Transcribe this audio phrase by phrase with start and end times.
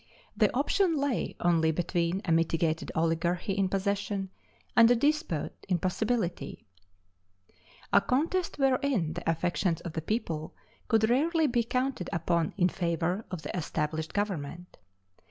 [0.35, 4.31] The option lay only between a mitigated oligarchy in possession,
[4.75, 6.65] and a despot in possibility;
[7.93, 10.55] a contest wherein the affections of the people
[10.87, 14.79] could rarely be counted upon in favor of the established government.